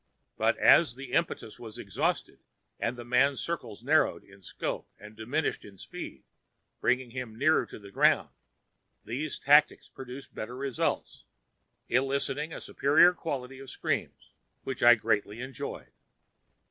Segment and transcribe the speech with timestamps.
[0.35, 2.39] But as the impetus was exhausted
[2.79, 6.23] and the man's circles narrowed in scope and diminished in speed,
[6.79, 8.29] bringing him nearer to the ground,
[9.05, 11.25] these tactics produced better results,
[11.87, 14.31] eliciting a superior quality of screams,
[14.63, 15.91] which I greatly enjoyed.